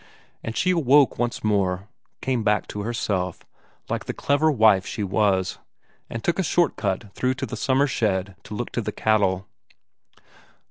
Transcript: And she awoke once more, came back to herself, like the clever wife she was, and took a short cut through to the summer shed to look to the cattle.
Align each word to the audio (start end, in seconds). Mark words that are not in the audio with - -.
And 0.43 0.57
she 0.57 0.71
awoke 0.71 1.19
once 1.19 1.43
more, 1.43 1.87
came 2.23 2.41
back 2.41 2.65
to 2.69 2.81
herself, 2.81 3.45
like 3.87 4.05
the 4.05 4.15
clever 4.15 4.49
wife 4.49 4.83
she 4.83 5.03
was, 5.03 5.59
and 6.09 6.23
took 6.23 6.39
a 6.39 6.43
short 6.43 6.75
cut 6.75 7.13
through 7.13 7.35
to 7.35 7.45
the 7.45 7.55
summer 7.55 7.85
shed 7.85 8.35
to 8.45 8.55
look 8.55 8.71
to 8.71 8.81
the 8.81 8.91
cattle. 8.91 9.45